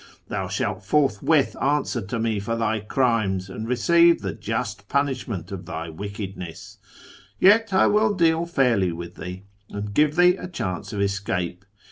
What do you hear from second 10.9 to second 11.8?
of i8o A YEAR AMONGST THE PERSIANS escape.